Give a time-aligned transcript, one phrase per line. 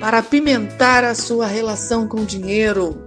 [0.00, 2.98] para apimentar a sua relação com o dinheiro,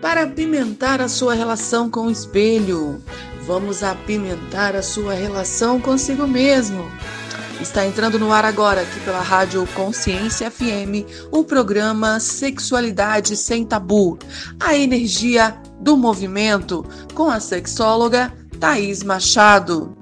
[0.00, 3.02] para apimentar a sua relação com o espelho.
[3.42, 6.88] Vamos apimentar a sua relação consigo mesmo.
[7.60, 14.18] Está entrando no ar agora, aqui pela Rádio Consciência FM, o programa Sexualidade Sem Tabu,
[14.60, 16.84] a energia do movimento,
[17.14, 19.96] com a sexóloga Thaís Machado.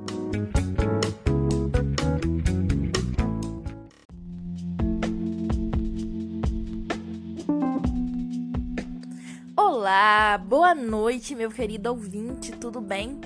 [10.06, 13.18] Olá, boa noite, meu querido ouvinte, tudo bem?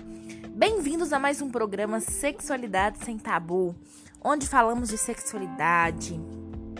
[0.55, 3.75] Bem-vindos a mais um programa Sexualidade Sem Tabu
[4.23, 6.21] onde falamos de sexualidade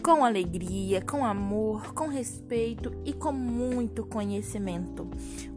[0.01, 5.11] com alegria, com amor, com respeito e com muito conhecimento.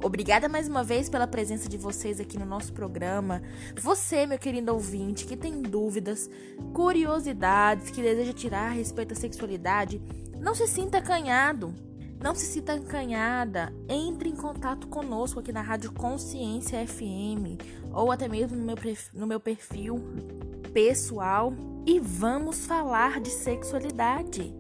[0.04, 3.44] Obrigada mais uma vez pela presença de vocês aqui no nosso programa.
[3.80, 6.28] Você, meu querido ouvinte, que tem dúvidas,
[6.74, 10.02] curiosidades, que deseja tirar a respeito da sexualidade,
[10.40, 11.91] não se sinta acanhado.
[12.22, 17.60] Não se sinta acanhada, entre em contato conosco aqui na Rádio Consciência FM
[17.92, 18.78] ou até mesmo no meu,
[19.12, 20.00] no meu perfil
[20.72, 21.52] pessoal
[21.84, 24.54] e vamos falar de sexualidade.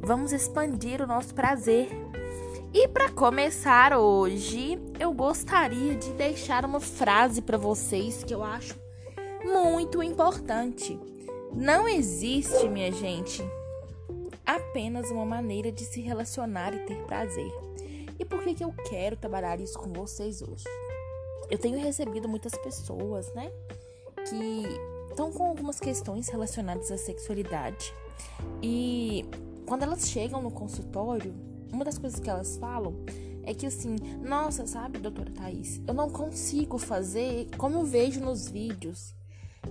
[0.00, 1.88] Vamos expandir o nosso prazer.
[2.72, 8.74] E para começar hoje, eu gostaria de deixar uma frase para vocês que eu acho
[9.44, 10.98] muito importante.
[11.54, 13.40] Não existe, minha gente,
[14.44, 17.52] apenas uma maneira de se relacionar e ter prazer.
[18.18, 20.64] E por que, que eu quero trabalhar isso com vocês hoje?
[21.50, 23.50] Eu tenho recebido muitas pessoas, né,
[24.28, 24.64] que
[25.10, 27.92] estão com algumas questões relacionadas à sexualidade.
[28.62, 29.24] E
[29.66, 31.34] quando elas chegam no consultório,
[31.72, 32.94] uma das coisas que elas falam
[33.42, 38.48] é que assim, nossa, sabe, doutora Thaís, eu não consigo fazer como eu vejo nos
[38.48, 39.14] vídeos.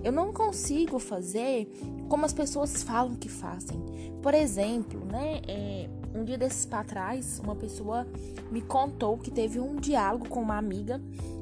[0.02, 1.70] Eu não consigo fazer
[2.08, 3.80] como as pessoas falam que fazem.
[4.22, 8.06] Por exemplo, né, é, um dia desses para trás, uma pessoa
[8.50, 11.00] me contou que teve um diálogo com uma amiga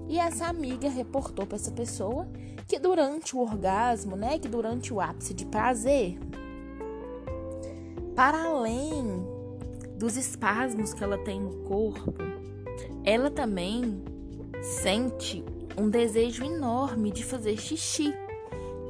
[0.08, 2.28] e essa amiga reportou para essa pessoa
[2.66, 6.18] que durante o orgasmo, né, que durante o ápice de prazer,
[8.14, 9.24] para além
[9.96, 12.14] dos espasmos que ela tem no corpo,
[13.04, 14.02] ela também
[14.60, 15.44] sente
[15.76, 18.12] um desejo enorme de fazer xixi.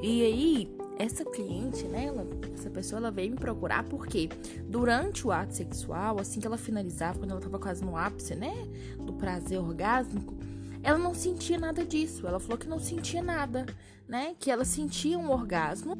[0.03, 4.29] E aí, essa cliente, né, ela, essa pessoa, ela veio me procurar porque
[4.69, 8.53] durante o ato sexual, assim que ela finalizava, quando ela tava quase no ápice, né,
[8.99, 10.35] do prazer orgásmico,
[10.83, 12.27] ela não sentia nada disso.
[12.27, 13.65] Ela falou que não sentia nada,
[14.09, 14.35] né?
[14.39, 15.97] Que ela sentia um orgasmo,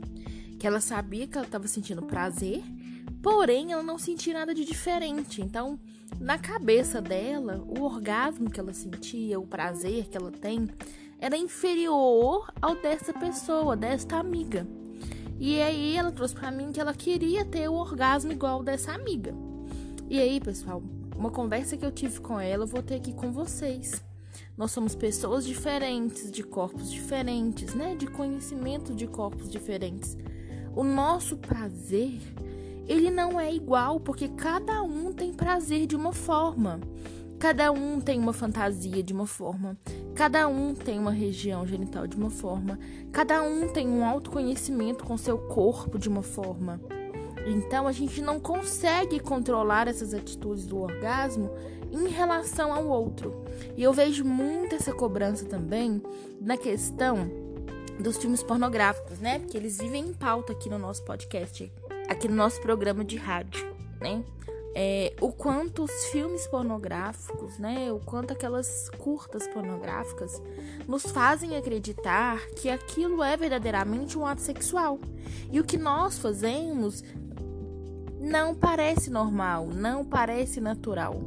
[0.59, 2.63] que ela sabia que ela estava sentindo prazer,
[3.23, 5.41] porém ela não sentia nada de diferente.
[5.41, 5.79] Então,
[6.21, 10.69] na cabeça dela, o orgasmo que ela sentia, o prazer que ela tem,
[11.23, 14.67] era inferior ao dessa pessoa, desta amiga.
[15.39, 19.33] E aí ela trouxe para mim que ela queria ter o orgasmo igual dessa amiga.
[20.11, 20.83] E aí, pessoal,
[21.17, 24.03] uma conversa que eu tive com ela, eu vou ter aqui com vocês.
[24.57, 27.95] Nós somos pessoas diferentes, de corpos diferentes, né?
[27.95, 30.19] De conhecimento de corpos diferentes.
[30.75, 32.21] O nosso prazer,
[32.89, 36.81] ele não é igual, porque cada um tem prazer de uma forma.
[37.43, 39.77] Cada um tem uma fantasia de uma forma.
[40.15, 42.79] Cada um tem uma região genital de uma forma.
[43.11, 46.81] Cada um tem um autoconhecimento com seu corpo de uma forma.
[47.45, 51.51] Então a gente não consegue controlar essas atitudes do orgasmo
[51.91, 53.45] em relação ao outro.
[53.77, 56.01] E eu vejo muito essa cobrança também
[56.41, 57.29] na questão
[57.99, 59.41] dos filmes pornográficos, né?
[59.41, 61.73] Porque eles vivem em pauta aqui no nosso podcast,
[62.09, 63.67] aqui no nosso programa de rádio,
[64.01, 64.23] né?
[64.75, 70.43] É, o quanto os filmes pornográficos, né, o quanto aquelas curtas pornográficas
[70.89, 74.99] nos fazem acreditar que aquilo é verdadeiramente um ato sexual.
[75.51, 77.05] E o que nós fazemos
[78.19, 81.21] não parece normal, não parece natural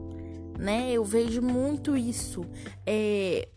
[0.57, 0.91] né?
[0.91, 2.45] Eu vejo muito isso.
[2.85, 3.47] É,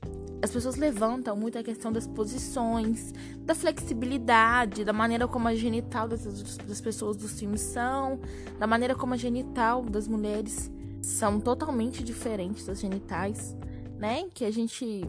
[0.41, 6.07] as pessoas levantam muito a questão das posições, da flexibilidade, da maneira como a genital
[6.07, 6.25] das,
[6.67, 8.21] das pessoas dos filmes são,
[8.59, 10.71] da maneira como a genital das mulheres
[11.03, 13.57] são totalmente diferentes das genitais,
[13.99, 14.29] né?
[14.33, 15.05] Que a gente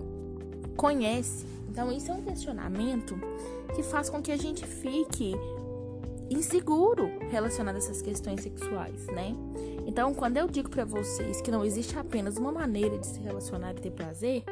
[0.76, 1.46] conhece.
[1.70, 3.20] Então, isso é um questionamento
[3.76, 5.36] que faz com que a gente fique
[6.30, 9.36] inseguro relacionado a essas questões sexuais, né?
[9.90, 13.72] Então, quando eu digo para vocês que não existe apenas uma maneira de se relacionar
[13.72, 14.44] e ter prazer,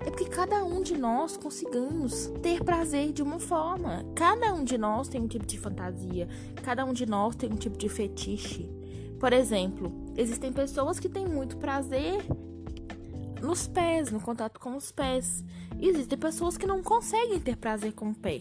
[0.00, 4.06] é porque cada um de nós consigamos ter prazer de uma forma.
[4.14, 6.26] Cada um de nós tem um tipo de fantasia,
[6.62, 8.70] cada um de nós tem um tipo de fetiche.
[9.20, 12.24] Por exemplo, existem pessoas que têm muito prazer
[13.42, 15.44] nos pés, no contato com os pés.
[15.78, 18.38] Existem pessoas que não conseguem ter prazer com o pé.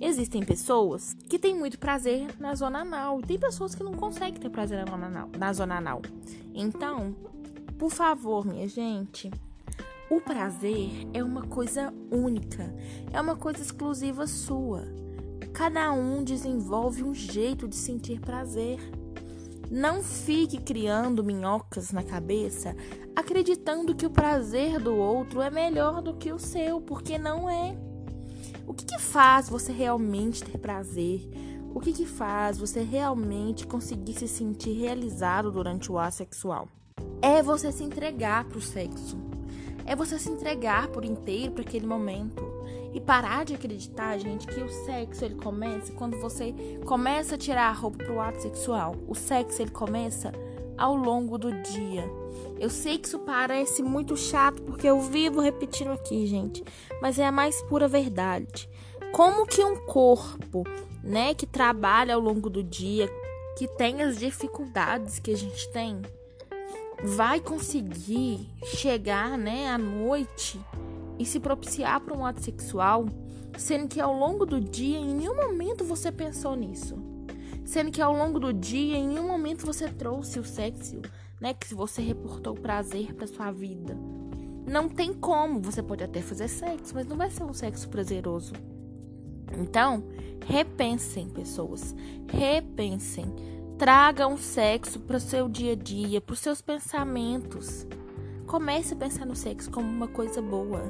[0.00, 3.20] Existem pessoas que têm muito prazer na zona anal.
[3.20, 5.30] Tem pessoas que não conseguem ter prazer na zona anal.
[5.36, 6.02] Na zona anal.
[6.54, 7.16] Então,
[7.78, 9.30] por favor, minha gente,
[10.10, 12.72] o prazer é uma coisa única,
[13.12, 14.84] é uma coisa exclusiva sua.
[15.52, 18.78] Cada um desenvolve um jeito de sentir prazer.
[19.70, 22.74] Não fique criando minhocas na cabeça,
[23.14, 27.87] acreditando que o prazer do outro é melhor do que o seu, porque não é.
[28.68, 31.26] O que, que faz você realmente ter prazer?
[31.74, 36.68] O que, que faz você realmente conseguir se sentir realizado durante o ato sexual?
[37.22, 39.16] É você se entregar para o sexo.
[39.86, 42.44] É você se entregar por inteiro para aquele momento.
[42.92, 46.54] E parar de acreditar, gente, que o sexo ele começa quando você
[46.84, 48.94] começa a tirar a roupa pro ato sexual.
[49.08, 50.30] O sexo ele começa
[50.78, 52.08] ao longo do dia.
[52.58, 56.64] Eu sei que isso parece muito chato porque eu vivo repetindo aqui, gente,
[57.02, 58.68] mas é a mais pura verdade.
[59.12, 60.64] Como que um corpo,
[61.02, 63.08] né, que trabalha ao longo do dia,
[63.56, 66.00] que tem as dificuldades que a gente tem,
[67.02, 70.60] vai conseguir chegar, né, à noite
[71.18, 73.06] e se propiciar para um ato sexual,
[73.56, 77.07] sendo que ao longo do dia em nenhum momento você pensou nisso.
[77.68, 81.02] Sendo que ao longo do dia em nenhum momento você trouxe o sexo
[81.40, 81.54] né?
[81.54, 83.96] Que você reportou prazer para sua vida.
[84.66, 85.60] Não tem como.
[85.60, 88.52] Você pode até fazer sexo, mas não vai ser um sexo prazeroso.
[89.58, 90.04] Então,
[90.46, 91.94] repensem, pessoas.
[92.28, 93.26] Repensem.
[93.78, 97.86] Tragam sexo para o seu dia a dia, para os seus pensamentos.
[98.46, 100.82] Comece a pensar no sexo como uma coisa boa.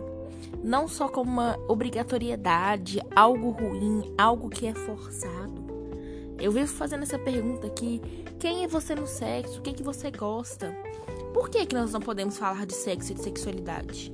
[0.64, 5.57] Não só como uma obrigatoriedade, algo ruim, algo que é forçado.
[6.38, 8.00] Eu vivo fazendo essa pergunta aqui:
[8.38, 9.58] quem é você no sexo?
[9.58, 10.74] O que, que você gosta?
[11.34, 14.12] Por que, que nós não podemos falar de sexo e de sexualidade?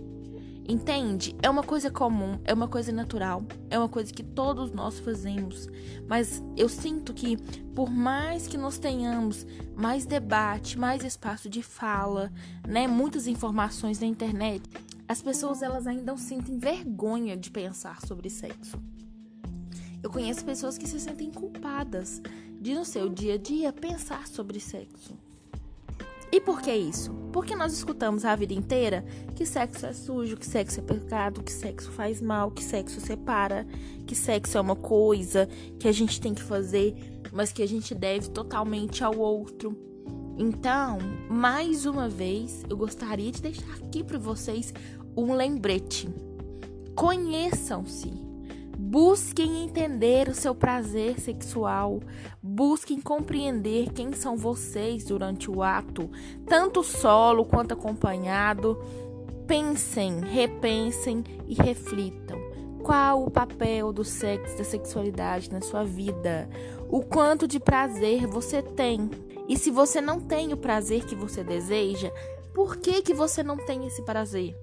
[0.67, 1.37] Entende?
[1.43, 5.69] É uma coisa comum, é uma coisa natural, é uma coisa que todos nós fazemos.
[6.09, 7.37] Mas eu sinto que,
[7.75, 9.47] por mais que nós tenhamos
[9.77, 12.33] mais debate, mais espaço de fala,
[12.67, 14.63] né, muitas informações na internet,
[15.07, 18.81] as pessoas elas ainda sentem vergonha de pensar sobre sexo.
[20.05, 22.21] Eu conheço pessoas que se sentem culpadas
[22.61, 25.17] de no seu dia a dia pensar sobre sexo.
[26.31, 27.11] E por que isso?
[27.33, 29.03] Porque nós escutamos a vida inteira
[29.35, 33.67] que sexo é sujo, que sexo é pecado, que sexo faz mal, que sexo separa,
[34.07, 35.49] que sexo é uma coisa
[35.79, 36.95] que a gente tem que fazer,
[37.33, 39.75] mas que a gente deve totalmente ao outro.
[40.37, 40.99] Então,
[41.31, 44.71] mais uma vez, eu gostaria de deixar aqui para vocês
[45.17, 46.11] um lembrete.
[46.95, 48.24] Conheçam-se.
[48.77, 52.01] Busquem entender o seu prazer sexual.
[52.43, 56.11] Busquem compreender quem são vocês durante o ato,
[56.47, 58.79] tanto solo quanto acompanhado.
[59.47, 62.39] Pensem, repensem e reflitam.
[62.83, 66.49] Qual o papel do sexo, da sexualidade na sua vida?
[66.89, 69.11] O quanto de prazer você tem?
[69.49, 72.11] E se você não tem o prazer que você deseja,
[72.55, 74.55] por que que você não tem esse prazer?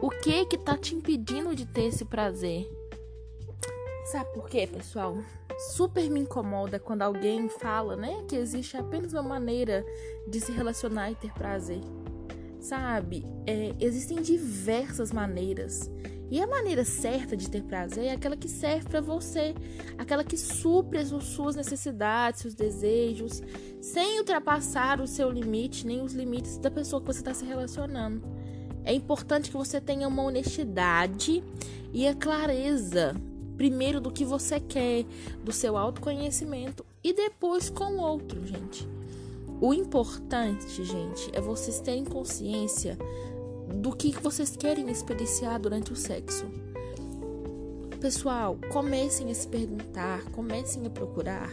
[0.00, 2.75] O que que tá te impedindo de ter esse prazer?
[4.06, 5.18] Sabe por quê, pessoal?
[5.72, 9.84] Super me incomoda quando alguém fala, né, que existe apenas uma maneira
[10.28, 11.80] de se relacionar e ter prazer.
[12.60, 13.26] Sabe?
[13.44, 15.90] É, existem diversas maneiras.
[16.30, 19.56] E a maneira certa de ter prazer é aquela que serve para você,
[19.98, 23.42] aquela que supre as suas necessidades, seus desejos,
[23.80, 28.22] sem ultrapassar o seu limite, nem os limites da pessoa que você está se relacionando.
[28.84, 31.42] É importante que você tenha uma honestidade
[31.92, 33.16] e a clareza
[33.56, 35.04] primeiro do que você quer,
[35.42, 38.88] do seu autoconhecimento e depois com o outro, gente.
[39.60, 42.98] O importante, gente, é vocês terem consciência
[43.74, 46.46] do que vocês querem experienciar durante o sexo.
[48.00, 51.50] Pessoal, comecem a se perguntar, comecem a procurar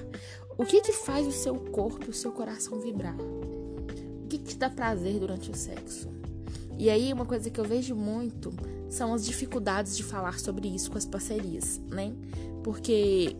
[0.58, 3.16] o que que faz o seu corpo, o seu coração vibrar.
[3.16, 6.10] O que que te dá prazer durante o sexo?
[6.78, 8.52] E aí, uma coisa que eu vejo muito
[8.94, 12.14] são as dificuldades de falar sobre isso com as parcerias, né?
[12.64, 13.36] Porque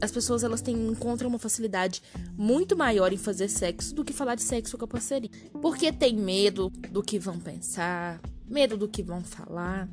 [0.00, 2.02] as pessoas elas têm, encontram uma facilidade
[2.36, 5.30] muito maior em fazer sexo do que falar de sexo com a parceria.
[5.60, 9.88] Porque tem medo do que vão pensar, medo do que vão falar.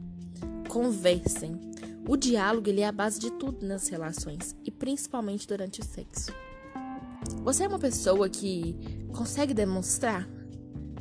[0.70, 1.60] Conversem.
[2.08, 6.34] O diálogo ele é a base de tudo nas relações e principalmente durante o sexo.
[7.44, 8.76] Você é uma pessoa que
[9.14, 10.28] consegue demonstrar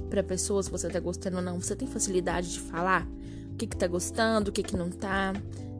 [0.09, 1.61] para pessoas se você tá gostando ou não?
[1.61, 3.07] Você tem facilidade de falar?
[3.57, 5.33] O que, que tá gostando, o que, que não tá,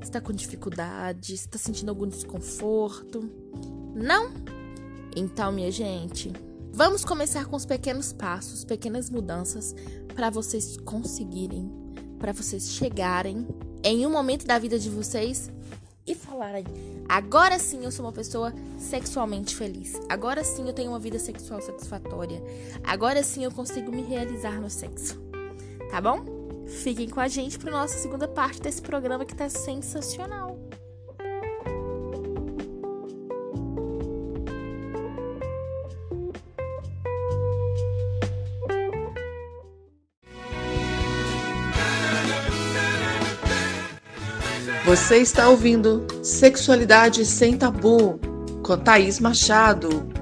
[0.03, 3.31] se tá com dificuldade, se tá sentindo algum desconforto.
[3.95, 4.33] Não?
[5.15, 6.33] Então, minha gente,
[6.73, 9.75] vamos começar com os pequenos passos, pequenas mudanças
[10.15, 11.71] para vocês conseguirem,
[12.19, 13.47] para vocês chegarem
[13.85, 15.53] em um momento da vida de vocês
[16.07, 16.65] e falarem:
[17.07, 20.01] agora sim eu sou uma pessoa sexualmente feliz.
[20.09, 22.43] Agora sim eu tenho uma vida sexual satisfatória.
[22.83, 25.21] Agora sim eu consigo me realizar no sexo.
[25.91, 26.36] Tá bom?
[26.67, 30.59] Fiquem com a gente para nossa segunda parte desse programa que tá sensacional.
[44.85, 48.21] Você está ouvindo Sexualidade Sem Tabu
[48.63, 50.16] com Thaís Machado.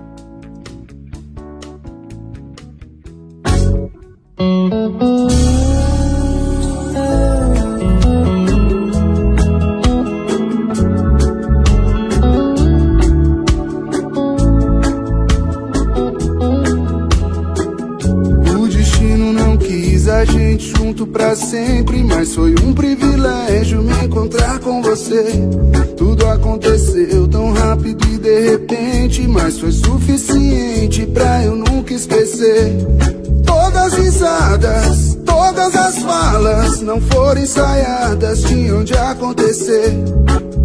[36.94, 39.92] Não foram ensaiadas, tinham de acontecer.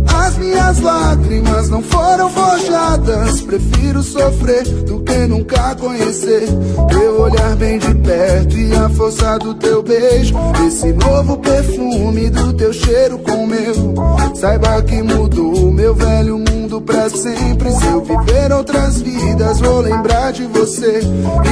[0.05, 3.41] As minhas lágrimas não foram forjadas.
[3.41, 6.43] Prefiro sofrer do que nunca conhecer.
[6.89, 10.35] Teu olhar bem de perto e a força do teu beijo.
[10.67, 13.95] Esse novo perfume do teu cheiro com o meu.
[14.35, 17.71] Saiba que mudou meu velho mundo pra sempre.
[17.71, 20.99] Se eu viver outras vidas, vou lembrar de você.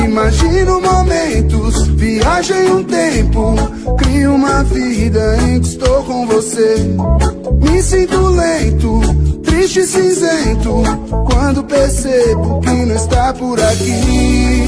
[0.04, 3.56] Imagino momentos, viagem um tempo.
[3.98, 6.76] Crio uma vida em que estou com você.
[7.62, 9.00] Me sinto lento,
[9.44, 10.84] triste e cinzento.
[11.32, 14.68] Quando percebo que não está por aqui,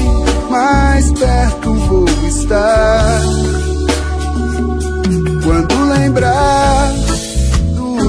[0.50, 3.20] mais perto vou estar.
[5.44, 6.99] Quando lembrar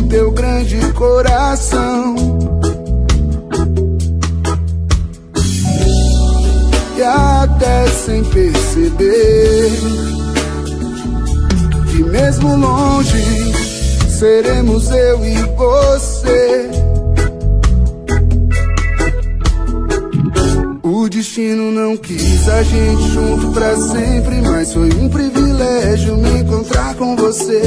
[0.04, 2.16] teu grande coração.
[6.98, 9.72] E até sem perceber
[11.92, 13.54] que mesmo longe
[14.10, 16.81] seremos eu e você.
[21.22, 27.16] Destino não quis a gente junto pra sempre, mas foi um privilégio me encontrar com
[27.16, 27.62] você.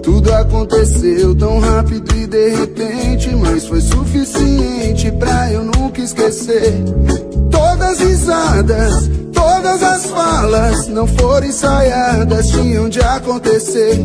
[0.00, 6.72] Tudo aconteceu tão rápido e de repente, mas foi suficiente pra eu nunca esquecer.
[7.50, 13.98] Todas risadas, todas as falas não foram ensaiadas, tinham de acontecer.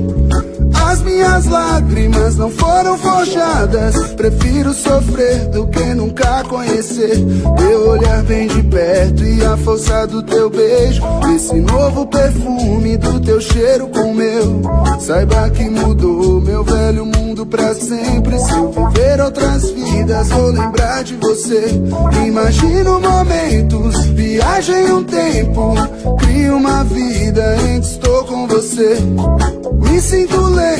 [0.89, 3.95] As minhas lágrimas não foram forjadas.
[4.15, 7.15] Prefiro sofrer do que nunca conhecer.
[7.57, 11.03] Teu olhar bem de perto e a força do teu beijo.
[11.35, 14.61] Esse novo perfume do teu cheiro com o meu.
[14.99, 18.39] Saiba que mudou meu velho mundo pra sempre.
[18.39, 21.67] Se eu viver outras vidas, vou lembrar de você.
[22.25, 25.75] Imagino momentos, viagem um tempo.
[26.17, 28.97] Crio uma vida em que estou com você.
[29.89, 30.78] Me sinto lento,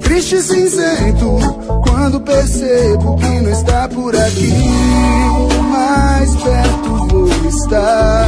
[0.00, 1.38] triste e cinzento.
[1.84, 4.52] Quando percebo que não está por aqui,
[5.70, 8.26] mais perto vou estar.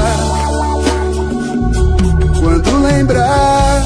[2.40, 3.82] Quando lembrar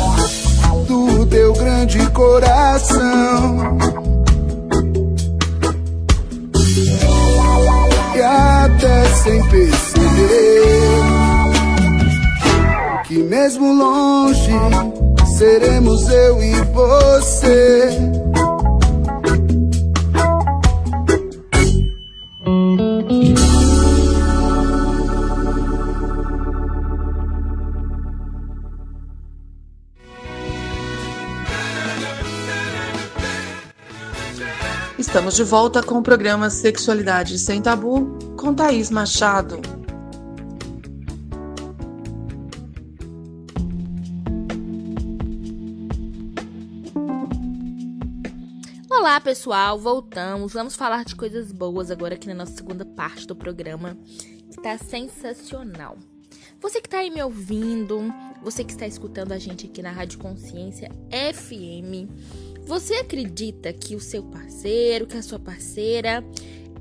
[0.87, 3.79] do teu grande coração.
[8.15, 11.03] E até sem perceber
[13.07, 14.53] que mesmo longe
[15.43, 17.99] seremos eu e você.
[34.97, 39.82] Estamos de volta com o programa Sexualidade Sem Tabu com Thaís Machado.
[48.95, 50.53] Olá, pessoal, voltamos.
[50.53, 53.97] Vamos falar de coisas boas agora aqui na nossa segunda parte do programa,
[54.51, 55.97] que tá sensacional.
[56.61, 57.99] Você que tá aí me ouvindo,
[58.43, 62.07] você que está escutando a gente aqui na Rádio Consciência FM,
[62.67, 66.23] você acredita que o seu parceiro, que a sua parceira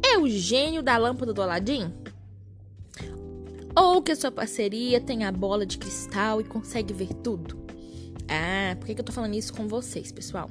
[0.03, 1.93] é o gênio da lâmpada do Aladim?
[3.73, 7.57] Ou que a sua parceria tem a bola de cristal e consegue ver tudo?
[8.27, 10.49] Ah, por que, que eu tô falando isso com vocês, pessoal?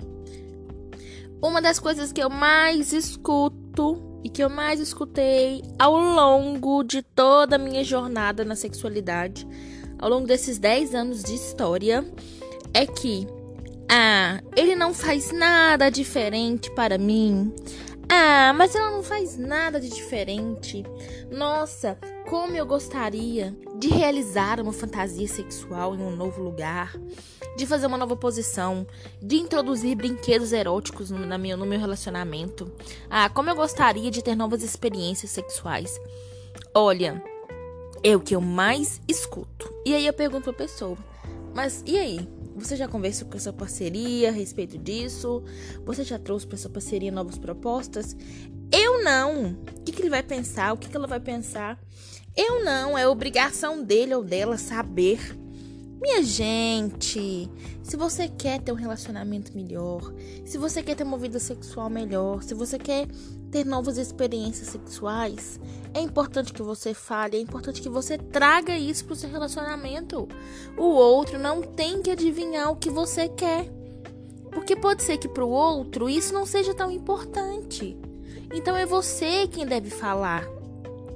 [1.43, 7.03] Uma das coisas que eu mais escuto e que eu mais escutei ao longo de
[7.03, 9.47] toda a minha jornada na sexualidade,
[9.99, 12.05] ao longo desses 10 anos de história,
[12.75, 13.27] é que
[13.93, 17.53] Ah, ele não faz nada diferente para mim.
[18.09, 20.85] Ah, mas ela não faz nada de diferente.
[21.31, 26.95] Nossa, como eu gostaria de realizar uma fantasia sexual em um novo lugar,
[27.61, 28.87] de fazer uma nova posição,
[29.21, 32.73] de introduzir brinquedos eróticos no, na meu, no meu relacionamento.
[33.09, 36.00] Ah, como eu gostaria de ter novas experiências sexuais.
[36.75, 37.23] Olha,
[38.02, 39.71] é o que eu mais escuto.
[39.85, 40.97] E aí eu pergunto pra pessoa:
[41.55, 42.26] Mas e aí?
[42.57, 45.45] Você já conversou com essa parceria a respeito disso?
[45.85, 48.17] Você já trouxe para essa parceria novas propostas?
[48.73, 49.52] Eu não.
[49.52, 50.73] O que, que ele vai pensar?
[50.73, 51.79] O que, que ela vai pensar?
[52.35, 52.97] Eu não.
[52.97, 55.38] É obrigação dele ou dela saber.
[56.00, 57.50] Minha gente,
[57.83, 60.14] se você quer ter um relacionamento melhor,
[60.47, 63.07] se você quer ter uma vida sexual melhor, se você quer
[63.50, 65.61] ter novas experiências sexuais,
[65.92, 70.26] é importante que você fale, é importante que você traga isso para o seu relacionamento.
[70.78, 73.71] O outro não tem que adivinhar o que você quer.
[74.50, 77.95] Porque pode ser que para o outro isso não seja tão importante.
[78.54, 80.49] Então é você quem deve falar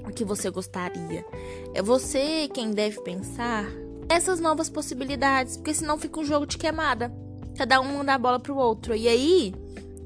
[0.06, 1.24] o que você gostaria.
[1.72, 3.64] É você quem deve pensar
[4.08, 7.12] essas novas possibilidades, porque senão fica um jogo de queimada.
[7.56, 8.94] Cada um manda a bola pro outro.
[8.94, 9.54] E aí,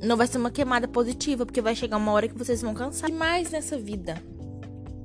[0.03, 3.11] não vai ser uma queimada positiva, porque vai chegar uma hora que vocês vão cansar
[3.11, 4.23] demais nessa vida.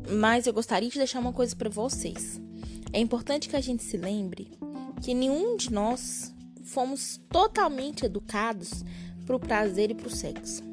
[0.09, 2.41] Mas eu gostaria de deixar uma coisa para vocês.
[2.91, 4.51] É importante que a gente se lembre
[5.01, 6.33] que nenhum de nós
[6.63, 8.83] fomos totalmente educados
[9.25, 10.63] para o prazer e para o sexo.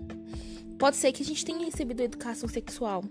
[0.79, 3.05] Pode ser que a gente tenha recebido educação sexual,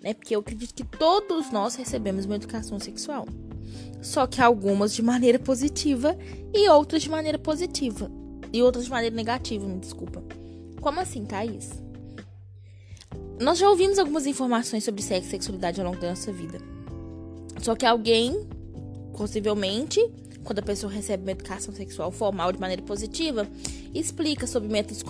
[0.00, 0.14] né?
[0.14, 3.26] Porque eu acredito que todos nós recebemos uma educação sexual.
[4.00, 6.16] Só que algumas de maneira positiva
[6.54, 8.10] e outras de maneira positiva.
[8.52, 10.22] E outras de maneira negativa, me desculpa.
[10.80, 11.70] Como assim, Thaís?
[13.40, 16.58] Nós já ouvimos algumas informações sobre sexo e sexualidade ao longo da nossa vida.
[17.60, 18.48] Só que alguém,
[19.16, 20.00] possivelmente,
[20.42, 23.46] quando a pessoa recebe uma educação sexual formal de maneira positiva,
[23.94, 25.02] explica sobre métodos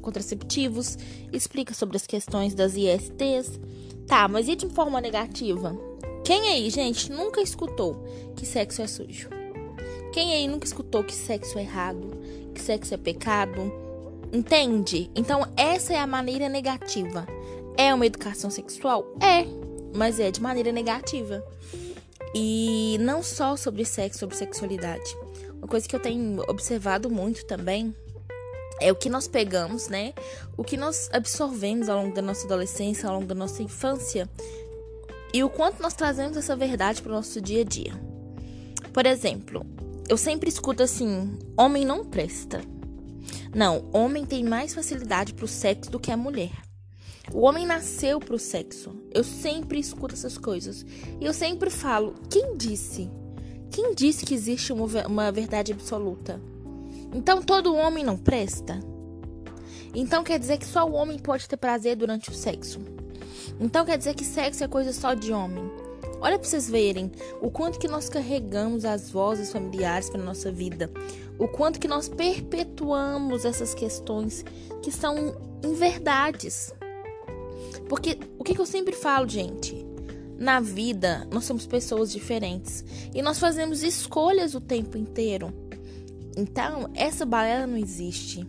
[0.00, 0.96] contraceptivos,
[1.32, 3.60] explica sobre as questões das ISTs.
[4.06, 5.76] Tá, mas e de forma negativa?
[6.24, 8.02] Quem aí, gente, nunca escutou
[8.34, 9.28] que sexo é sujo?
[10.10, 12.18] Quem aí nunca escutou que sexo é errado,
[12.54, 13.70] que sexo é pecado?
[14.32, 15.10] Entende?
[15.14, 17.26] Então, essa é a maneira negativa.
[17.76, 19.04] É uma educação sexual?
[19.20, 19.44] É,
[19.94, 21.44] mas é de maneira negativa.
[22.34, 25.14] E não só sobre sexo, sobre sexualidade.
[25.58, 27.94] Uma coisa que eu tenho observado muito também
[28.80, 30.14] é o que nós pegamos, né?
[30.56, 34.28] O que nós absorvemos ao longo da nossa adolescência, ao longo da nossa infância
[35.34, 37.92] e o quanto nós trazemos essa verdade para o nosso dia a dia.
[38.92, 39.66] Por exemplo,
[40.08, 42.60] eu sempre escuto assim: homem não presta.
[43.52, 46.52] Não, homem tem mais facilidade para o sexo do que a mulher.
[47.32, 48.94] O homem nasceu para o sexo.
[49.10, 50.86] Eu sempre escuto essas coisas.
[51.20, 53.10] E eu sempre falo: quem disse?
[53.72, 56.40] Quem disse que existe uma, uma verdade absoluta?
[57.12, 58.78] Então todo homem não presta?
[59.92, 62.93] Então quer dizer que só o homem pode ter prazer durante o sexo?
[63.60, 65.70] Então quer dizer que sexo é coisa só de homem.
[66.20, 70.90] Olha para vocês verem o quanto que nós carregamos as vozes familiares para nossa vida,
[71.38, 74.44] o quanto que nós perpetuamos essas questões
[74.80, 76.72] que são inverdades.
[77.88, 79.84] Porque o que, que eu sempre falo, gente?
[80.38, 85.52] Na vida, nós somos pessoas diferentes e nós fazemos escolhas o tempo inteiro.
[86.36, 88.46] Então, essa balela não existe.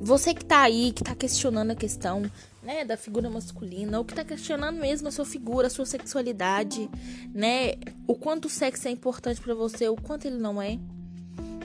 [0.00, 2.22] Você que tá aí, que tá questionando a questão,
[2.62, 6.88] né, da figura masculina, ou que tá questionando mesmo a sua figura, a sua sexualidade,
[7.32, 7.74] né,
[8.06, 10.78] o quanto o sexo é importante para você, o quanto ele não é.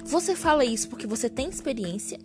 [0.05, 2.19] Você fala isso porque você tem experiência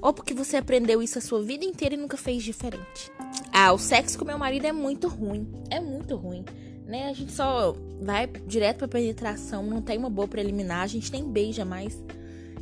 [0.00, 3.10] ou porque você aprendeu isso a sua vida inteira e nunca fez diferente?
[3.52, 6.44] Ah, o sexo com meu marido é muito ruim, é muito ruim.
[6.84, 7.08] Né?
[7.08, 11.24] A gente só vai direto pra penetração, não tem uma boa preliminar, a gente nem
[11.24, 11.96] beija mais.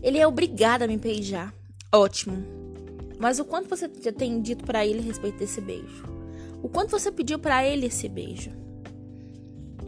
[0.02, 1.54] Ele é obrigado a me beijar.
[1.90, 2.59] Ótimo.
[3.20, 6.04] Mas o quanto você já tem dito para ele a respeito desse beijo?
[6.62, 8.50] O quanto você pediu para ele esse beijo?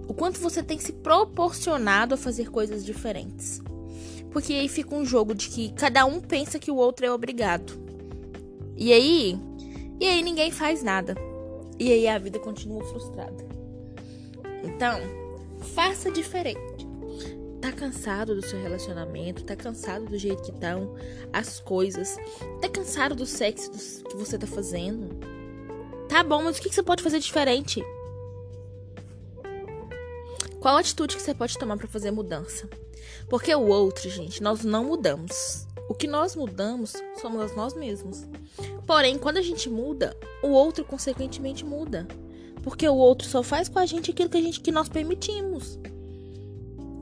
[0.07, 3.62] O quanto você tem se proporcionado a fazer coisas diferentes?
[4.31, 7.73] Porque aí fica um jogo de que cada um pensa que o outro é obrigado.
[8.77, 9.38] E aí,
[9.99, 11.16] e aí ninguém faz nada.
[11.79, 13.47] E aí a vida continua frustrada.
[14.62, 15.01] Então,
[15.75, 16.91] faça diferente
[17.62, 20.96] tá cansado do seu relacionamento, tá cansado do jeito que estão
[21.33, 22.16] as coisas,
[22.61, 23.70] tá cansado do sexo
[24.03, 25.16] que você tá fazendo.
[26.09, 27.81] Tá bom, mas o que você pode fazer diferente?
[30.59, 32.68] Qual atitude que você pode tomar para fazer mudança?
[33.29, 35.64] Porque o outro, gente, nós não mudamos.
[35.88, 38.27] O que nós mudamos somos nós mesmos.
[38.87, 42.09] Porém, quando a gente muda, o outro consequentemente muda.
[42.64, 45.79] Porque o outro só faz com a gente aquilo que a gente que nós permitimos.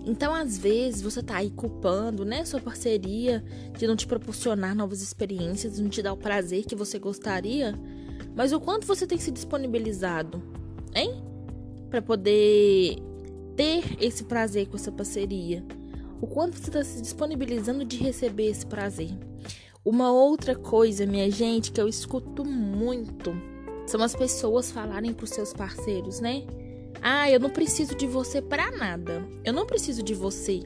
[0.05, 3.45] Então, às vezes, você tá aí culpando, né, sua parceria
[3.77, 7.79] de não te proporcionar novas experiências, de não te dar o prazer que você gostaria,
[8.35, 10.43] mas o quanto você tem se disponibilizado,
[10.95, 11.23] hein?
[11.91, 12.97] Para poder
[13.57, 15.65] ter esse prazer com essa parceria.
[16.21, 19.11] O quanto você está se disponibilizando de receber esse prazer.
[19.85, 23.33] Uma outra coisa, minha gente, que eu escuto muito
[23.87, 26.45] são as pessoas falarem para os seus parceiros, né?
[27.03, 29.26] Ah, eu não preciso de você para nada.
[29.44, 30.61] Eu não preciso de você.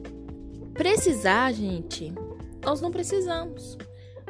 [0.73, 2.13] Precisar, gente,
[2.63, 3.77] nós não precisamos.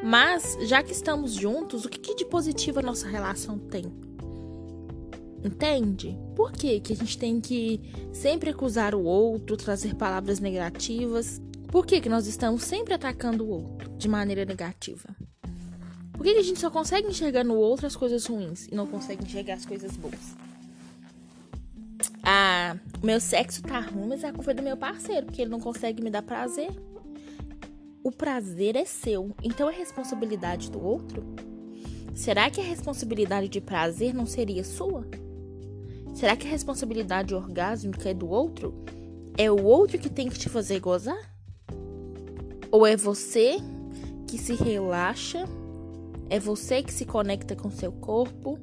[0.04, 3.86] Mas, já que estamos juntos, o que de positivo a nossa relação tem?
[5.44, 6.18] Entende?
[6.36, 7.82] Por que, que a gente tem que
[8.12, 11.42] sempre acusar o outro, trazer palavras negativas?
[11.68, 15.16] Por que, que nós estamos sempre atacando o outro de maneira negativa?
[16.14, 18.88] Por que, que a gente só consegue enxergar no outro as coisas ruins e não
[18.88, 20.36] consegue enxergar as coisas boas?
[22.28, 25.60] Ah, meu sexo tá ruim, mas é a culpa do meu parceiro, porque ele não
[25.60, 26.72] consegue me dar prazer.
[28.04, 31.24] O prazer é seu, então é responsabilidade do outro?
[32.16, 35.06] Será que a responsabilidade de prazer não seria sua?
[36.16, 38.74] Será que a responsabilidade orgásmica é do outro?
[39.38, 41.32] É o outro que tem que te fazer gozar?
[42.72, 43.58] Ou é você
[44.26, 45.46] que se relaxa?
[46.30, 48.58] É você que se conecta com seu corpo?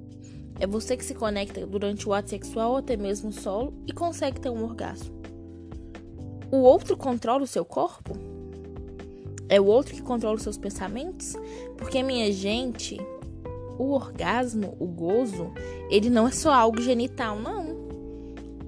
[0.61, 4.41] É você que se conecta durante o ato sexual ou até mesmo solo e consegue
[4.41, 5.23] ter um orgasmo.
[6.51, 8.17] O outro controla o seu corpo?
[9.49, 11.35] É o outro que controla os seus pensamentos?
[11.77, 12.99] Porque, minha gente,
[13.79, 15.51] o orgasmo, o gozo,
[15.91, 17.77] ele não é só algo genital, não.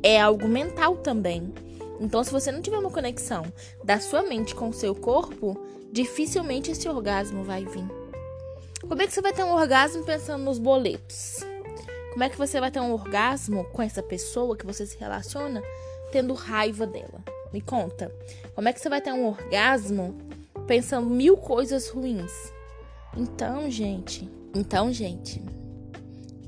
[0.02, 1.52] É algo mental também.
[2.00, 3.44] Então, se você não tiver uma conexão
[3.84, 5.56] da sua mente com o seu corpo,
[5.92, 7.86] dificilmente esse orgasmo vai vir.
[8.86, 11.40] Como é que você vai ter um orgasmo pensando nos boletos?
[12.14, 15.60] Como é que você vai ter um orgasmo com essa pessoa que você se relaciona
[16.12, 17.20] tendo raiva dela?
[17.52, 18.08] Me conta.
[18.54, 20.16] Como é que você vai ter um orgasmo
[20.64, 22.30] pensando mil coisas ruins?
[23.16, 25.42] Então, gente, então, gente,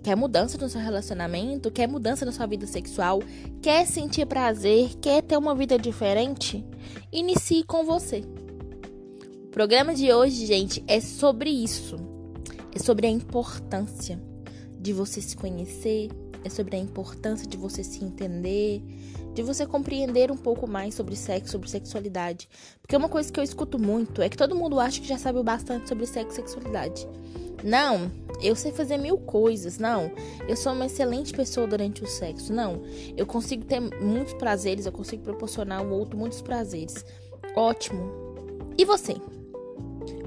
[0.05, 3.21] quer mudança no seu relacionamento, quer mudança na sua vida sexual,
[3.61, 6.65] quer sentir prazer, quer ter uma vida diferente?
[7.11, 8.23] Inicie com você.
[9.47, 11.97] O programa de hoje, gente, é sobre isso.
[12.73, 14.36] É sobre a importância
[14.87, 16.11] de você se conhecer,
[16.45, 18.81] é sobre a importância de você se entender,
[19.35, 22.49] de você compreender um pouco mais sobre sexo, sobre sexualidade.
[22.81, 25.43] Porque uma coisa que eu escuto muito é que todo mundo acha que já sabe
[25.43, 27.05] bastante sobre sexo e sexualidade.
[27.65, 29.77] Não, eu sei fazer mil coisas.
[29.77, 30.09] Não,
[30.49, 32.53] eu sou uma excelente pessoa durante o sexo.
[32.53, 32.85] Não,
[33.17, 37.05] eu consigo ter muitos prazeres, eu consigo proporcionar ao outro muitos prazeres.
[37.57, 38.09] Ótimo.
[38.79, 39.17] E você?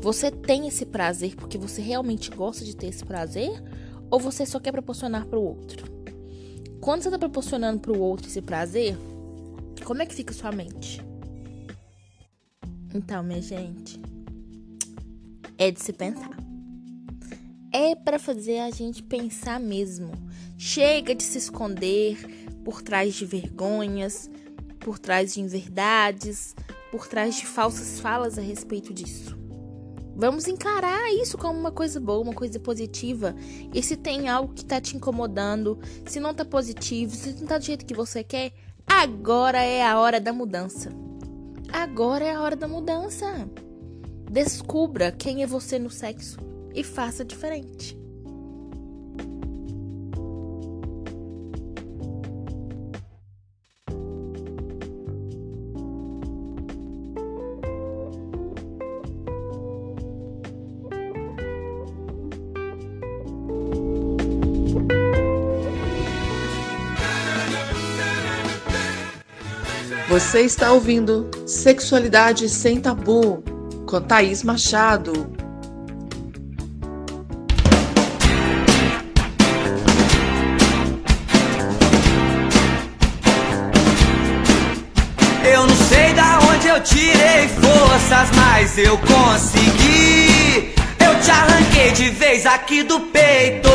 [0.01, 3.63] Você tem esse prazer porque você realmente gosta de ter esse prazer?
[4.11, 5.85] Ou você só quer proporcionar para o outro?
[6.81, 8.97] Quando você está proporcionando para o outro esse prazer,
[9.83, 11.01] como é que fica sua mente?
[12.93, 13.99] Então, minha gente,
[15.57, 16.37] é de se pensar.
[17.71, 20.11] É para fazer a gente pensar mesmo.
[20.57, 22.17] Chega de se esconder
[22.65, 24.29] por trás de vergonhas,
[24.79, 26.55] por trás de inverdades,
[26.91, 29.38] por trás de falsas falas a respeito disso.
[30.19, 33.33] Vamos encarar isso como uma coisa boa, uma coisa positiva.
[33.73, 37.57] E se tem algo que tá te incomodando, se não tá positivo, se não tá
[37.57, 38.51] do jeito que você quer,
[38.85, 40.91] agora é a hora da mudança.
[41.71, 43.49] Agora é a hora da mudança.
[44.29, 46.37] Descubra quem é você no sexo
[46.75, 47.98] e faça diferente.
[70.09, 73.43] Você está ouvindo Sexualidade Sem Tabu
[73.85, 75.13] com Thaís Machado.
[85.43, 90.73] Eu não sei da onde eu tirei forças, mas eu consegui.
[90.99, 93.68] Eu te arranquei de vez aqui do peito.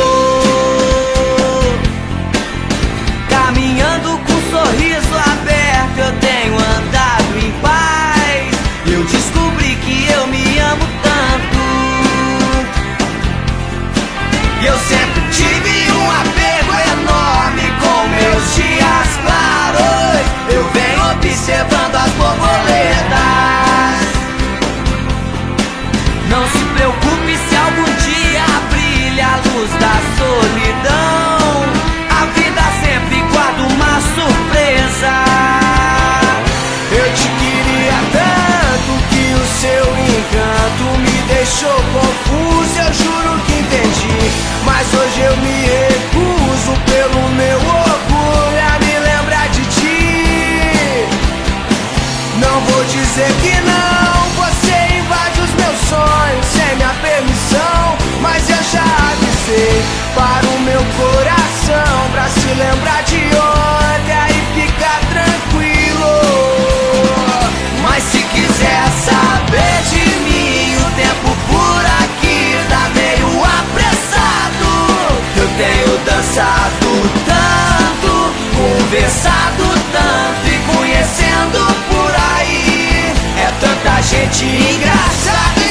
[78.85, 83.13] Conversado tanto e conhecendo por aí.
[83.37, 85.64] É tanta gente engraçada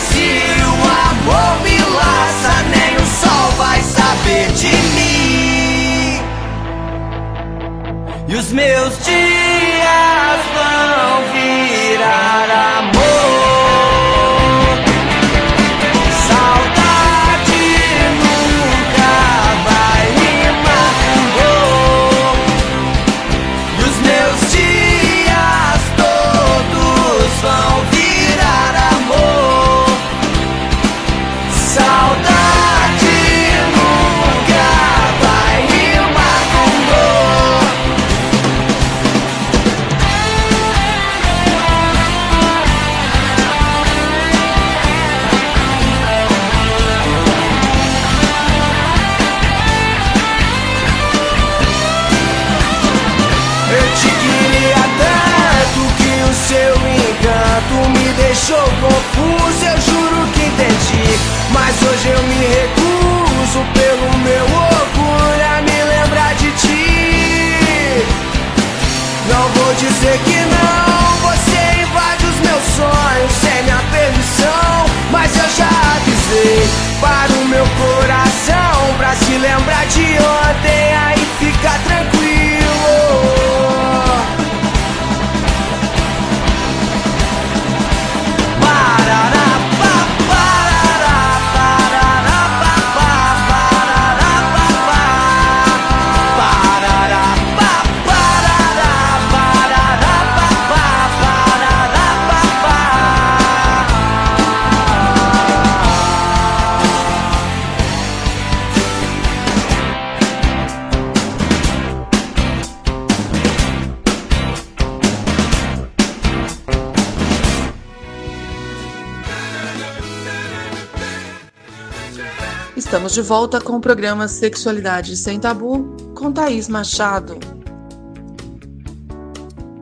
[123.14, 125.85] de volta com o programa Sexualidade Sem Tabu
[126.16, 127.38] com Thaís Machado.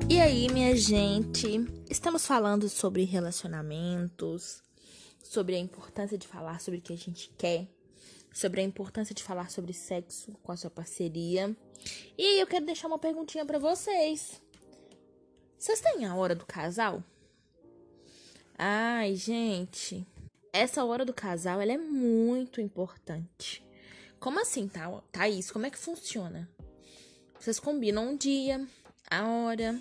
[0.07, 1.66] E aí, minha gente?
[1.88, 4.62] Estamos falando sobre relacionamentos,
[5.25, 7.66] sobre a importância de falar sobre o que a gente quer,
[8.35, 11.57] sobre a importância de falar sobre sexo com a sua parceria.
[12.18, 14.42] E eu quero deixar uma perguntinha pra vocês.
[15.59, 17.03] Vocês têm a hora do casal?
[18.59, 20.07] Ai, gente,
[20.53, 23.65] essa hora do casal ela é muito importante.
[24.21, 25.51] Como assim, Tha- Thaís?
[25.51, 26.49] Como é que funciona?
[27.41, 28.65] Vocês combinam um dia,
[29.11, 29.81] a hora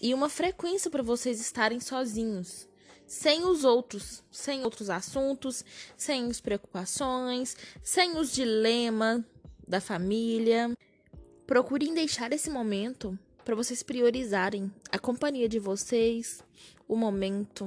[0.00, 2.68] e uma frequência para vocês estarem sozinhos,
[3.06, 5.64] sem os outros, sem outros assuntos,
[5.96, 9.22] sem as preocupações, sem os dilemas
[9.66, 10.72] da família.
[11.46, 16.42] Procurem deixar esse momento para vocês priorizarem a companhia de vocês,
[16.88, 17.66] o momento,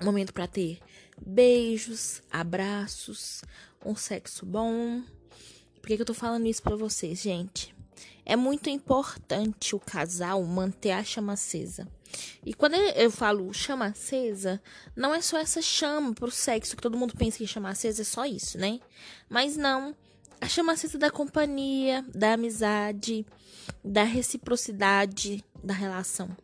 [0.00, 0.78] um momento para ter
[1.24, 3.42] beijos, abraços,
[3.84, 5.02] um sexo bom.
[5.80, 7.74] Por que, que eu tô falando isso pra vocês, gente?
[8.24, 11.88] É muito importante o casal manter a chama acesa.
[12.44, 14.60] E quando eu falo chama acesa,
[14.94, 18.04] não é só essa chama pro sexo, que todo mundo pensa que chama acesa é
[18.04, 18.80] só isso, né?
[19.28, 19.94] Mas não.
[20.40, 23.26] A chama acesa da companhia, da amizade,
[23.84, 26.36] da reciprocidade da relação.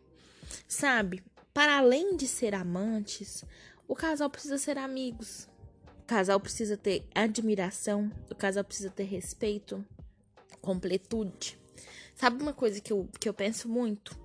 [0.67, 1.23] Sabe?
[1.53, 3.45] Para além de ser amantes,
[3.87, 5.49] o casal precisa ser amigos.
[6.03, 8.11] O casal precisa ter admiração.
[8.31, 9.85] O casal precisa ter respeito,
[10.61, 11.59] completude.
[12.15, 14.19] Sabe uma coisa que eu, que eu penso muito?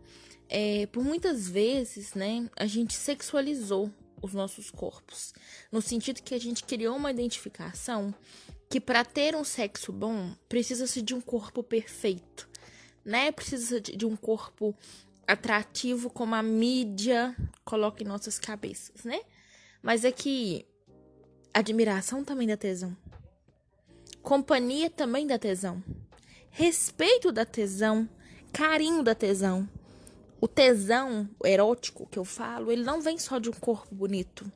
[0.48, 3.92] É, por muitas vezes, né, a gente sexualizou
[4.22, 5.34] os nossos corpos.
[5.72, 8.14] No sentido que a gente criou uma identificação
[8.70, 12.48] que para ter um sexo bom, precisa-se de um corpo perfeito,
[13.04, 13.32] né?
[13.32, 14.76] Precisa de, de um corpo
[15.28, 19.22] atrativo como a mídia coloca em nossas cabeças, né?
[19.82, 20.66] Mas é que
[21.54, 22.96] admiração também dá tesão.
[24.22, 25.84] Companhia também dá tesão.
[26.50, 28.08] Respeito dá tesão.
[28.52, 29.68] Carinho dá tesão.
[30.42, 34.50] O tesão erótico que eu falo, ele não vem só de um corpo bonito.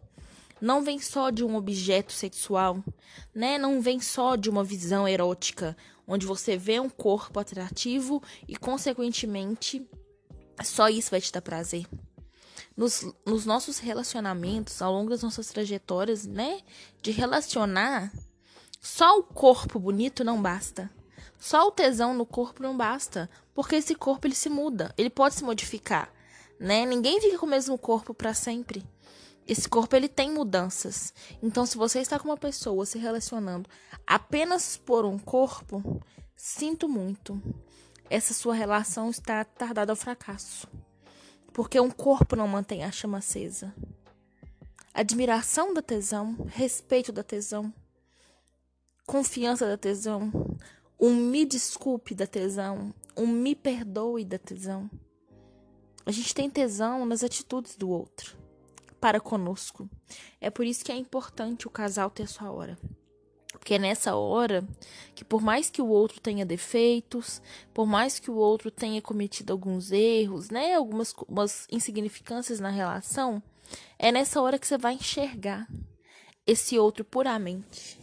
[0.61, 2.81] Não vem só de um objeto sexual,
[3.35, 3.57] né?
[3.57, 5.75] Não vem só de uma visão erótica,
[6.07, 9.85] onde você vê um corpo atrativo e, consequentemente,
[10.63, 11.85] só isso vai te dar prazer.
[12.75, 16.61] Nos, nos nossos relacionamentos, ao longo das nossas trajetórias, né?
[17.01, 18.11] De relacionar,
[18.81, 20.89] só o corpo bonito não basta.
[21.39, 25.35] Só o tesão no corpo não basta, porque esse corpo ele se muda, ele pode
[25.35, 26.09] se modificar,
[26.59, 26.85] né?
[26.85, 28.83] Ninguém fica com o mesmo corpo para sempre.
[29.45, 31.13] Esse corpo ele tem mudanças.
[31.41, 33.69] Então, se você está com uma pessoa se relacionando
[34.07, 36.01] apenas por um corpo,
[36.35, 37.41] sinto muito.
[38.09, 40.67] Essa sua relação está tardada ao fracasso.
[41.53, 43.73] Porque um corpo não mantém a chama acesa.
[44.93, 47.73] Admiração da tesão, respeito da tesão,
[49.05, 50.31] confiança da tesão,
[50.99, 54.89] um me desculpe da tesão, um me perdoe da tesão.
[56.05, 58.37] A gente tem tesão nas atitudes do outro
[58.99, 59.89] para conosco.
[60.39, 62.77] É por isso que é importante o casal ter sua hora.
[63.63, 64.61] Porque é nessa hora
[65.15, 67.41] que, por mais que o outro tenha defeitos,
[67.73, 71.15] por mais que o outro tenha cometido alguns erros, né, algumas
[71.71, 73.41] insignificâncias na relação,
[73.97, 75.65] é nessa hora que você vai enxergar
[76.45, 77.97] esse outro puramente,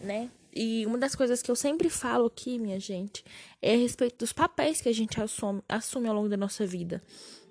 [0.00, 0.30] né?
[0.54, 3.24] E uma das coisas que eu sempre falo aqui, minha gente,
[3.60, 7.02] é a respeito dos papéis que a gente assume, assume ao longo da nossa vida,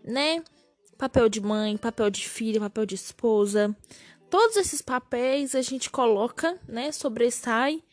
[0.01, 0.41] né?
[0.97, 3.75] papel de mãe, papel de filha, papel de esposa.
[4.33, 7.83] Todos esses papéis a gente coloca, né, sobressai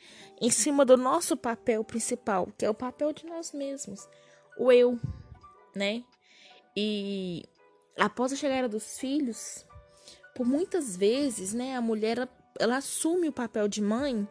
[0.40, 4.08] em cima do nosso papel principal, que é o papel de nós mesmos,
[4.56, 4.98] o eu,
[5.76, 6.02] né?
[6.74, 7.44] E
[7.94, 9.66] após a chegada dos filhos,
[10.34, 14.26] por muitas vezes, né, a mulher ela, ela assume o papel de mãe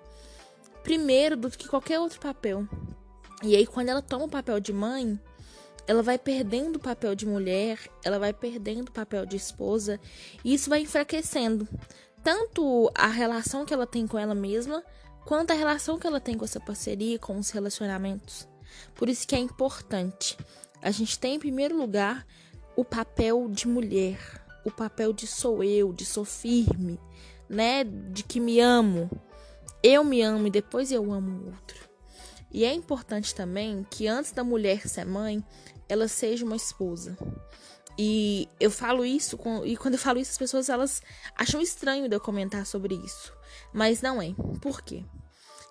[0.82, 2.67] primeiro do que qualquer outro papel.
[3.43, 5.22] E aí quando ela toma o papel de mãe,
[5.89, 9.99] ela vai perdendo o papel de mulher, ela vai perdendo o papel de esposa,
[10.45, 11.67] e isso vai enfraquecendo
[12.23, 14.84] tanto a relação que ela tem com ela mesma,
[15.25, 18.47] quanto a relação que ela tem com essa parceria, com os relacionamentos.
[18.93, 20.38] Por isso que é importante
[20.80, 22.23] a gente tem em primeiro lugar
[22.75, 24.19] o papel de mulher,
[24.63, 26.99] o papel de sou eu, de sou firme,
[27.49, 29.10] né, de que me amo.
[29.82, 31.89] Eu me amo e depois eu amo o outro.
[32.52, 35.43] E é importante também que antes da mulher ser mãe,
[35.89, 37.17] ela seja uma esposa.
[37.97, 41.02] E eu falo isso, com, e quando eu falo isso, as pessoas elas
[41.36, 43.34] acham estranho de eu comentar sobre isso.
[43.73, 44.34] Mas não é.
[44.62, 45.04] Por quê?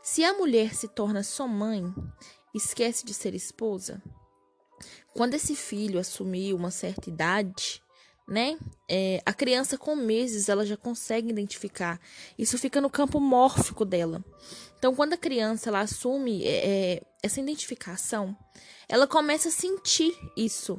[0.02, 1.82] Se a mulher se torna só mãe,
[2.54, 4.02] esquece de ser esposa,
[5.14, 7.82] quando esse filho assumir uma certa idade,
[8.28, 8.58] né?
[8.88, 11.98] É, a criança com meses ela já consegue identificar.
[12.38, 14.22] Isso fica no campo mórfico dela.
[14.78, 18.36] Então, quando a criança ela assume é, é, essa identificação,
[18.88, 20.78] ela começa a sentir isso.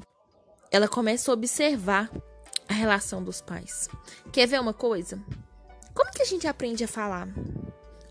[0.71, 2.11] Ela começa a observar
[2.67, 3.89] a relação dos pais.
[4.31, 5.21] Quer ver uma coisa?
[5.93, 7.27] Como que a gente aprende a falar?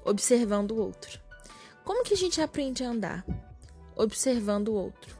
[0.04, 1.20] Observando o outro.
[1.84, 3.24] Como que a gente aprende a andar?
[3.96, 5.16] Observando o outro.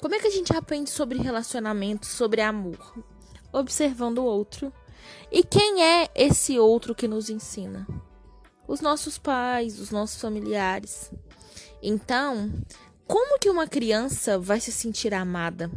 [0.00, 2.94] Como é que a gente aprende sobre relacionamento, sobre amor?
[3.52, 4.72] Observando o outro.
[5.30, 7.86] E quem é esse outro que nos ensina?
[8.68, 11.10] os nossos pais, os nossos familiares.
[11.82, 12.52] Então,
[13.08, 15.70] como que uma criança vai se sentir amada?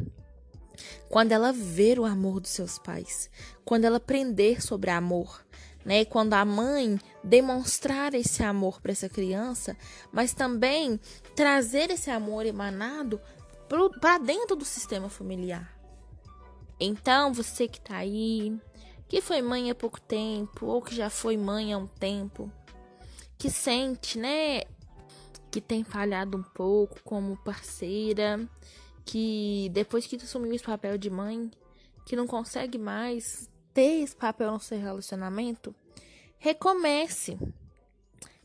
[1.09, 3.29] Quando ela ver o amor dos seus pais,
[3.63, 5.43] quando ela aprender sobre amor,
[5.85, 6.03] né?
[6.03, 9.77] Quando a mãe demonstrar esse amor para essa criança,
[10.11, 10.99] mas também
[11.33, 13.19] trazer esse amor emanado
[14.01, 15.73] para dentro do sistema familiar.
[16.79, 18.59] Então, você que está aí,
[19.07, 22.51] que foi mãe há pouco tempo, ou que já foi mãe há um tempo,
[23.37, 24.63] que sente, né,
[25.51, 28.49] que tem falhado um pouco como parceira,
[29.05, 31.51] que depois que assumiu esse papel de mãe,
[32.05, 35.75] que não consegue mais ter esse papel no seu relacionamento,
[36.37, 37.37] recomece.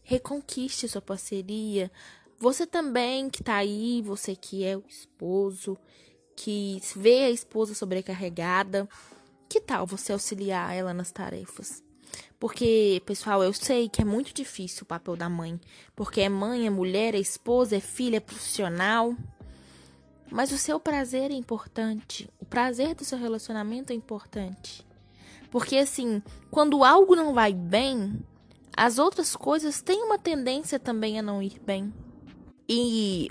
[0.03, 1.90] Reconquiste sua parceria.
[2.38, 5.79] Você também que tá aí, você que é o esposo,
[6.37, 8.88] que vê a esposa sobrecarregada,
[9.49, 11.86] que tal você auxiliar ela nas tarefas?
[12.38, 15.59] Porque, pessoal, eu sei que é muito difícil o papel da mãe.
[15.95, 19.14] Porque é mãe, é mulher, é esposa, é filha, é profissional.
[20.30, 22.28] Mas o seu prazer é importante.
[22.39, 24.87] O prazer do seu relacionamento é importante.
[25.51, 28.20] Porque, assim, quando algo não vai bem,
[28.76, 31.93] as outras coisas têm uma tendência também a não ir bem.
[32.68, 33.30] E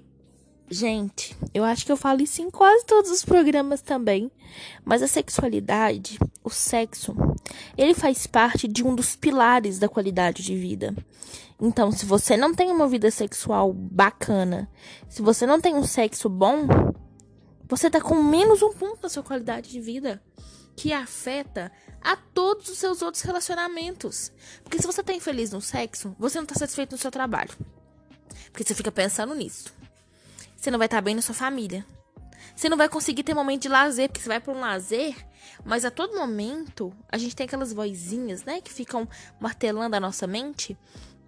[0.68, 4.32] Gente, eu acho que eu falo isso em quase todos os programas também.
[4.84, 7.16] Mas a sexualidade, o sexo,
[7.78, 10.95] ele faz parte de um dos pilares da qualidade de vida.
[11.61, 14.70] Então, se você não tem uma vida sexual bacana,
[15.07, 16.68] se você não tem um sexo bom,
[17.68, 20.22] você tá com menos um ponto na sua qualidade de vida,
[20.76, 24.32] que afeta a todos os seus outros relacionamentos.
[24.63, 27.55] Porque se você tá infeliz no sexo, você não tá satisfeito no seu trabalho.
[28.51, 29.74] Porque você fica pensando nisso.
[30.56, 31.86] Você não vai estar bem na sua família.
[32.56, 35.16] Você não vai conseguir ter momento de lazer, porque você vai para um lazer,
[35.64, 39.08] mas a todo momento a gente tem aquelas vozinhas, né, que ficam
[39.39, 40.78] martelando a nossa mente,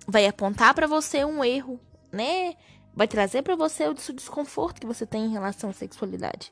[0.08, 1.80] vai apontar para você um erro,
[2.12, 2.56] né?
[2.96, 6.52] Vai trazer para você o desconforto que você tem em relação à sexualidade.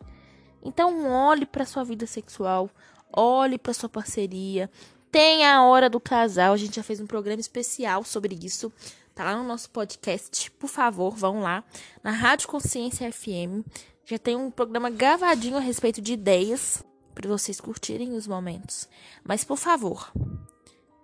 [0.63, 2.69] Então, olhe para sua vida sexual,
[3.11, 4.69] olhe para sua parceria,
[5.11, 6.53] tenha a hora do casal.
[6.53, 8.71] A gente já fez um programa especial sobre isso.
[9.15, 10.51] Tá lá no nosso podcast.
[10.51, 11.63] Por favor, vão lá
[12.03, 13.65] na Rádio Consciência FM.
[14.05, 18.89] Já tem um programa gravadinho a respeito de ideias para vocês curtirem os momentos.
[19.23, 20.11] Mas por favor,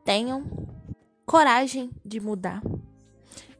[0.04, 0.44] tenham
[1.26, 2.62] coragem de mudar.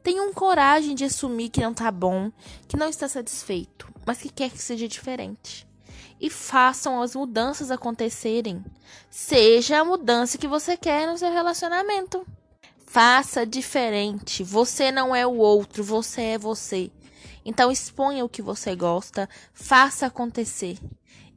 [0.02, 2.30] Tenham coragem de assumir que não tá bom,
[2.68, 5.66] que não está satisfeito, mas que quer que seja diferente
[6.20, 8.62] e façam as mudanças acontecerem.
[9.08, 12.26] Seja a mudança que você quer no seu relacionamento.
[12.92, 14.44] Faça diferente.
[14.44, 16.92] Você não é o outro, você é você.
[17.42, 20.78] Então exponha o que você gosta, faça acontecer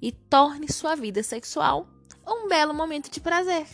[0.02, 1.88] e torne sua vida sexual
[2.28, 3.68] um belo momento de prazer.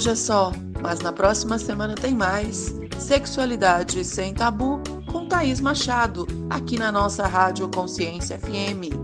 [0.00, 2.74] Hoje é só, mas na próxima semana tem mais.
[2.98, 4.80] Sexualidade sem tabu
[5.12, 8.99] com Thaís Machado, aqui na nossa Rádio Consciência FM.